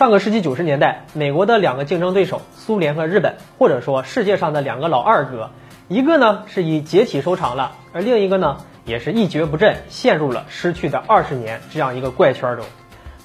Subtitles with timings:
[0.00, 5.50] 上个世纪九十年代，美国的两个竞争对手苏联和日本，或者说世界上的两个老二哥，
[5.88, 12.64] 一个呢是以解体收场了，而另一个呢也是一蹶不振，陷入了失去的二十年这样一个怪圈中。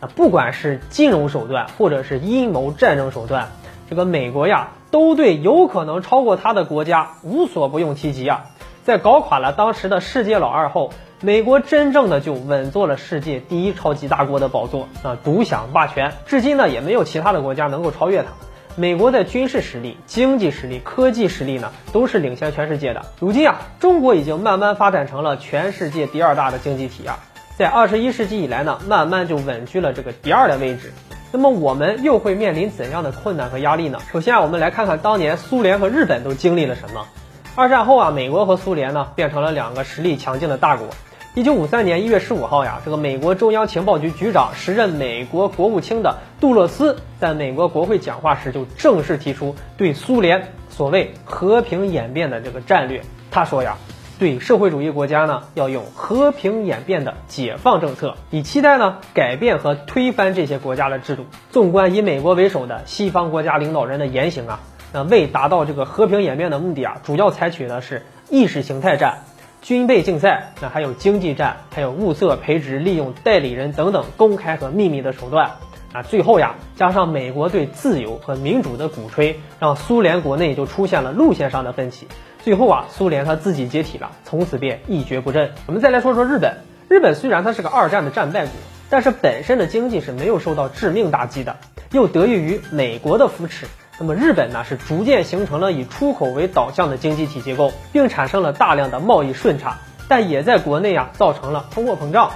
[0.02, 3.52] 啊，不管是金融手段，或者是阴谋战争手段，
[3.90, 8.48] 这个美国呀，都对有可能超过他的国家无所不用其极啊。
[8.84, 10.92] 在搞垮了当时的世界老二后，
[11.26, 16.14] 美国真正的就稳坐了世界第一超级大国的宝座啊，独享霸权。
[16.28, 18.28] 至今呢，也没有其他的国家能够超越它。
[18.76, 23.08] 美国的军事实力、经济实力、科技实力呢，都是领先全世界的。
[23.20, 27.18] 如今啊，中国已经慢慢发展成了全世界第二大的经济体啊。
[27.58, 30.94] 在二十一世纪以来呢，慢慢就稳居了这个第二的位置。
[31.32, 33.98] 那么我们又会面临怎样的困难和压力呢？
[34.12, 37.08] 首先啊，我们来看看当年苏联和日本都经历了什么。
[37.56, 40.88] 二战后啊，美国和苏联呢变成了两个实力强劲的大国。
[41.36, 53.02] 一九五三年一月十五号呀，这个美国中央情报局局长、时任美国国务卿的杜勒斯在美国国会讲话时就正式提出对苏联所谓和平演变的这个战略。
[53.32, 53.76] 他说呀。
[54.18, 61.26] 对社会主义国家呢，要用和平演变的解放政策，以期待呢改变和推翻这些国家的制度。
[61.52, 64.62] 纵观以美国为首的西方国家领导人的言行啊，
[64.94, 69.26] 那为达到这个和平演变的目的啊，主要采取的是意识形态战、
[69.66, 75.54] 军备竞赛，那还有经济战，还有物色、培植、利用代理人等等公开和秘密的手段。
[75.92, 82.08] 啊，最后呀，加上美国对自由和民主的鼓吹，让苏联国内就出现了路线上的分歧。
[82.44, 85.50] 最后啊，苏联他自己解体了，从此便一蹶不振。
[85.66, 88.52] 我们再来说说日本，日本虽然它是个二战的战败国，
[88.92, 91.56] 但是本身的经济是没有受到致命打击的，
[91.92, 93.66] 又得益于美国的扶持。
[93.98, 99.78] 那么日本呢，是逐渐形成了以出口为导向的经济体结构，并产生了大量的贸易顺差，
[100.10, 102.32] 但也在国内啊造成了通货膨胀。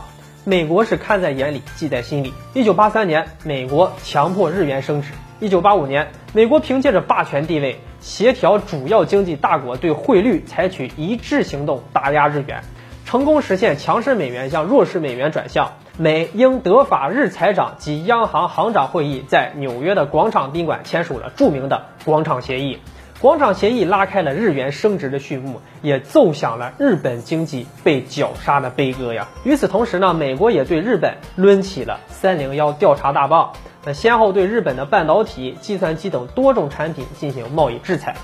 [0.45, 2.33] 美国是看在眼里，记在心里。
[2.53, 5.09] 一九八三年，美国强迫日元升值。
[5.41, 7.79] 一九八五年，美国凭借着霸权地位。
[7.99, 12.63] 协调主要经济大国对汇率采取一致行动，打压日元，
[13.05, 15.73] 成功实现强势美元向弱势美元转向。
[16.01, 22.79] 美英德法日财长及央行行长会议在纽约的广场宾馆签署了著名的广场协议。
[23.19, 29.27] 广场协议拉开了日元升值的序幕，也奏响了日本经济被绞杀的悲歌呀。
[29.43, 33.51] 与此同时呢，美国也对日本抡起了三零幺调查大棒。
[33.83, 38.15] 那先后对日本的半导体、计算机等多种产品进行贸易制裁，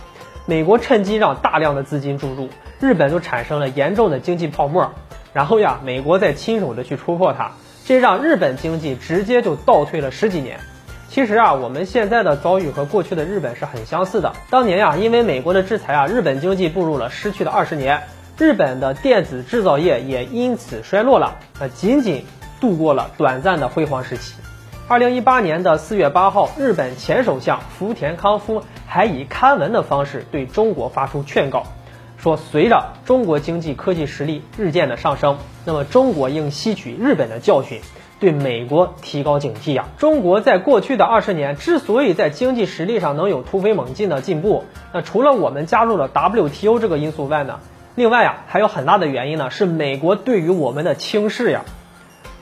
[0.46, 2.48] 美国趁机让大量的资金注入，
[2.80, 4.94] 日本就产生了严重的经济泡沫。
[5.34, 7.52] 然后呀，美国再亲手的去戳破它，
[7.86, 10.60] 这让日本经济直接就倒退了十几年。
[11.08, 14.34] 其实啊，我们现在的遭遇和过去的日本是很相似的。
[14.50, 18.02] 当年呀，因为美国的制裁啊，日本经济步入了失去的二十年，
[18.38, 22.26] 日本的电子制造业也因此衰落了，呃，仅仅
[22.60, 24.34] 度过了短暂的辉煌时期。
[24.88, 31.64] 二零一八年的四月八号，日本前首相福田康夫还以刊文的方式对中国发出劝告，
[32.26, 37.82] 说随着中国经济科技实力日渐的上升，那么中国应吸取日本的教训，
[38.20, 39.90] 对美国提高警惕呀。
[40.00, 47.60] 中国在过去的二十年之所以在经济实力上能有突飞猛进的进步，那除了我们加入了 WTO 这个因素外呢，
[47.94, 51.62] 另外呀还有很大的原因呢是美国对于我们的轻视呀。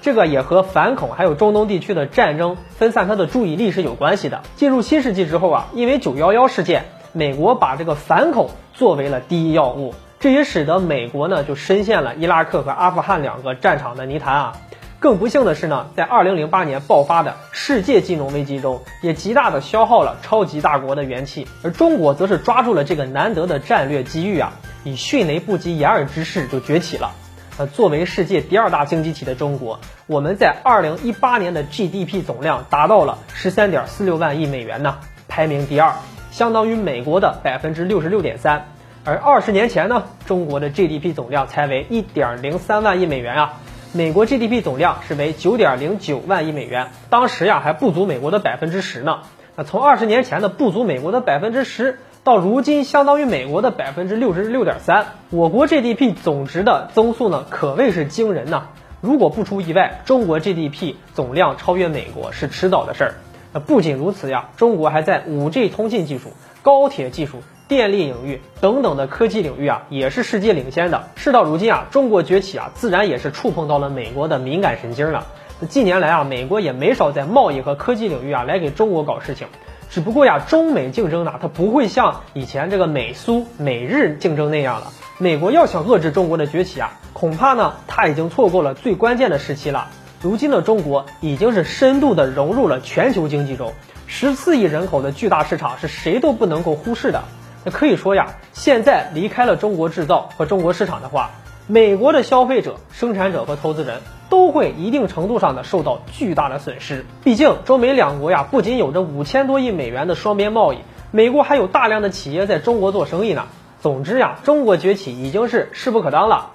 [0.02, 4.44] 这个也和反恐还有中东地区的战争分散他的注意力是有关系的。
[4.56, 14.58] 进入新世纪之后啊，因为九幺幺事件，美国把这个反恐作为了第一要务，这也使得美国呢就深陷了伊拉克和阿富汗两个战场的泥潭啊。
[15.00, 24.54] 更不幸的是呢，在二零零八年爆发的世界金融危机中，也极大的消耗了超级大国的元气，而中国则是抓住了这个难得的战略机遇啊，
[24.86, 27.12] 以迅雷不及掩耳之势就崛起了。
[27.58, 35.94] 呃，作为世界第二大经济体的中国，我们在二零一八年的 GDP 总量达到了十三点四六万亿美元呢，排名第二，
[36.34, 38.66] 相当于美国的百分之六十六点三。
[39.06, 43.54] 而二十年前呢，中国的 GDP 总量才为一点零三万亿美元啊，
[43.92, 49.20] 美国 GDP 总量是为九点零九万亿美元，当时呀还不足美国的百分之十呢。
[49.56, 52.00] 那从二十年前的不足美国的百分之十。
[52.24, 55.08] 到如今，相当于美国的百分之六十六点三。
[55.30, 58.70] 我国 GDP 总值的增速呢，可谓是惊人呐。
[59.02, 63.14] 如果不出意外，中国 GDP 总量超越美国是迟早的事儿。
[63.54, 66.34] 那不仅如此呀，中国还在 5G 通信技术、
[66.64, 71.10] 高铁技术、电力领域等等的科技领域啊，也是世界领先的。
[71.16, 75.28] 事到如今啊，中国崛起啊，自然也是触碰到了美国的敏感神经了。
[75.70, 79.48] 近年来啊，美国也没少在贸易和科技领域啊来给中国搞事情。
[79.90, 84.88] 只不过呀，中美竞争呢，它不会像以前这个美苏美日竞争那样了。
[85.20, 89.90] 美国要想遏制中国的崛起啊，恐怕呢，他已经错过了最关键的时期了。
[90.24, 93.74] 如今的中国已经是深度的融入了全球经济中，
[94.08, 97.26] 十四亿人口的巨大市场是谁都不能够忽视的。
[97.66, 101.32] 那可以说呀，现在离开了中国制造和中国市场的话，
[101.68, 104.00] 美国的消费者、生产者和投资人
[104.30, 107.06] 都会一定程度上的受到巨大的损失。
[107.26, 110.78] 毕竟中美两国呀，不仅有着五千多亿美元的双边贸易，
[111.12, 113.48] 美国还有大量的企业在中国做生意呢。
[113.82, 116.52] 总之呀，中国崛起已经是势不可当了。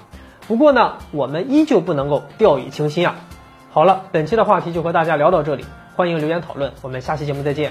[0.47, 3.17] 不过呢，我们依旧不能够掉以轻心啊。
[3.70, 7.70] 好了，本期的话题就和大家聊到这里，欢迎留言讨论，我们下期节目再见。